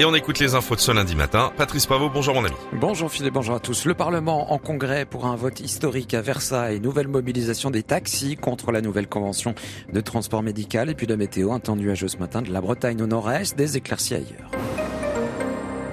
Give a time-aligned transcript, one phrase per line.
[0.00, 1.52] Et on écoute les infos de ce lundi matin.
[1.56, 2.54] Patrice Pavot, bonjour mon ami.
[2.72, 3.84] Bonjour Philippe, bonjour à tous.
[3.84, 6.78] Le Parlement en congrès pour un vote historique à Versailles.
[6.78, 9.56] Nouvelle mobilisation des taxis contre la nouvelle convention
[9.92, 10.88] de transport médical.
[10.88, 13.76] Et puis la météo, un temps nuageux ce matin de la Bretagne au nord-est, des
[13.76, 14.77] éclaircies ailleurs.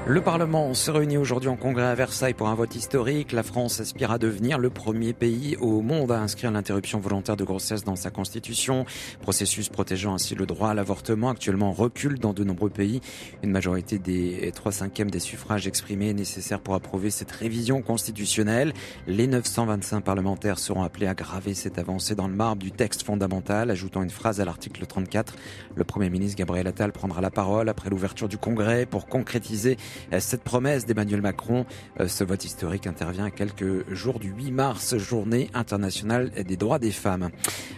[0.07, 3.31] Le Parlement se réunit aujourd'hui en congrès à Versailles pour un vote historique.
[3.31, 7.43] La France aspire à devenir le premier pays au monde à inscrire l'interruption volontaire de
[7.43, 8.85] grossesse dans sa constitution.
[9.23, 13.01] Processus protégeant ainsi le droit à l'avortement actuellement recule dans de nombreux pays.
[13.41, 18.73] Une majorité des 3 cinquièmes des suffrages exprimés est nécessaire pour approuver cette révision constitutionnelle.
[19.07, 23.71] Les 925 parlementaires seront appelés à graver cette avancée dans le marbre du texte fondamental,
[23.71, 25.33] ajoutant une phrase à l'article 34.
[25.75, 29.77] Le Premier ministre Gabriel Attal prendra la parole après l'ouverture du congrès pour concrétiser
[30.19, 31.65] cette promesse d'Emmanuel Macron.
[31.99, 36.79] Euh, ce vote historique intervient à quelques jours du 8 mars, journée internationale des droits
[36.79, 37.29] des femmes.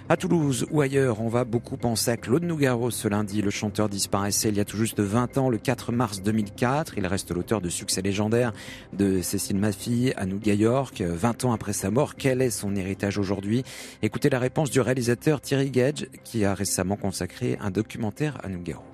[0.10, 3.42] À Toulouse ou ailleurs, on va beaucoup penser à Claude Nougaro ce lundi.
[3.42, 6.98] Le chanteur disparaissait il y a tout juste 20 ans, le 4 mars 2004.
[6.98, 8.54] Il reste l'auteur de succès légendaires
[8.94, 11.02] de Cécile Maffie à New York.
[11.02, 13.64] 20 ans après sa mort, quel est son héritage aujourd'hui?
[14.02, 18.87] Écoutez la réponse du réalisateur Thierry Gage qui a récemment consacré un documentaire à Nougaro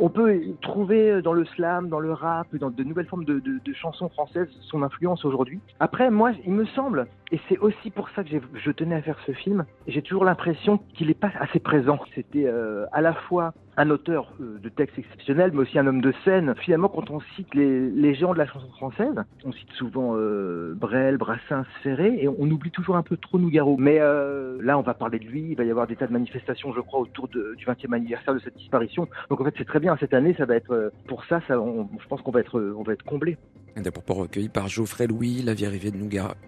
[0.00, 4.08] on peut trouver dans le slam, dans le rap, dans de nouvelles formes de chansons
[4.08, 5.60] françaises son influence aujourd'hui.
[5.78, 9.18] Après, moi, il me semble, et c'est aussi pour ça que je tenais à faire
[9.26, 11.98] ce film, j'ai toujours l'impression qu'il n'est pas assez présent.
[12.14, 16.02] C'était euh, à la fois un auteur euh, de textes exceptionnels, mais aussi un homme
[16.02, 16.54] de scène.
[16.60, 19.14] Finalement, quand on cite les, les géants de la chanson française,
[19.44, 23.78] on cite souvent euh, Brel, Brassens, Ferré, et on oublie toujours un peu trop Nougaro.
[23.78, 26.12] Mais euh, là, on va parler de lui, il va y avoir des tas de
[26.12, 29.08] manifestations, je crois, autour du 20e anniversaire de cette disparition.
[29.30, 29.96] Donc en fait, c'est très bien.
[29.98, 32.92] Cette année, ça va être, pour ça, ça je pense qu'on va être, on va
[32.92, 33.38] être comblé.
[33.76, 35.98] Des propos recueillis par Geoffrey Louis, La vie arrivée de,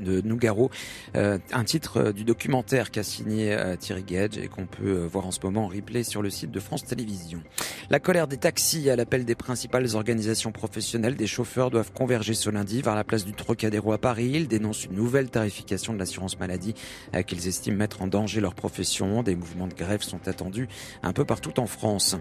[0.00, 0.70] de Nougaro,
[1.16, 5.40] euh, un titre du documentaire qu'a signé Thierry Gage et qu'on peut voir en ce
[5.42, 7.42] moment en replay sur le site de France Télévisions.
[7.90, 12.50] La colère des taxis à l'appel des principales organisations professionnelles des chauffeurs doivent converger ce
[12.50, 14.32] lundi vers la place du Trocadéro à Paris.
[14.34, 16.74] Ils dénoncent une nouvelle tarification de l'assurance maladie
[17.14, 19.22] euh, qu'ils estiment mettre en danger leur profession.
[19.22, 20.68] Des mouvements de grève sont attendus
[21.02, 22.16] un peu partout en France.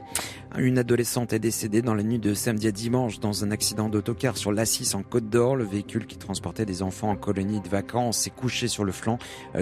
[0.58, 4.38] Une adolescente est décédée dans la nuit de samedi à dimanche dans un accident d'autocar
[4.38, 5.56] sur l'Assis en Côte d'Or.
[5.56, 9.18] Le véhicule qui transportait des enfants en colonie de vacances s'est couché sur le flanc.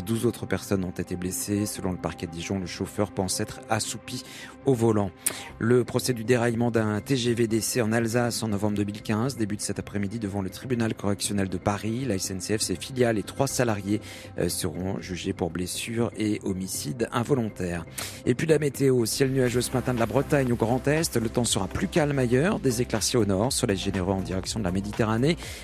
[0.06, 1.66] 12 autres personnes ont été blessées.
[1.66, 4.24] Selon le parquet de Dijon, le chauffeur pense être assoupi
[4.66, 5.12] au volant.
[5.58, 10.20] Le procès du déraillement d'un TGV DC en Alsace en novembre 2015 débute cet après-midi
[10.20, 12.06] devant le tribunal correctionnel de Paris.
[12.06, 14.02] La SNCF, ses filiales et trois salariés
[14.38, 17.86] euh, seront jugés pour blessures et homicide involontaire.
[18.26, 21.18] Et puis la météo, ciel nuageux ce matin de la Bretagne au Grand Est.
[21.18, 24.66] Le temps sera plus calme ailleurs, des éclaircies au nord, soleil généreux en direction de
[24.66, 25.19] la Méditerranée.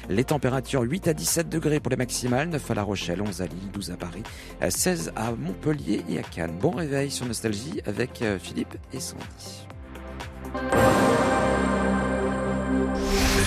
[0.09, 3.45] Les températures 8 à 17 degrés pour les maximales, 9 à La Rochelle, 11 à
[3.45, 4.23] Lille, 12 à Paris,
[4.67, 6.57] 16 à Montpellier et à Cannes.
[6.59, 9.67] Bon réveil sur Nostalgie avec euh, Philippe et Sandy.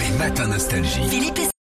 [0.03, 1.49] Les matins nostalgie.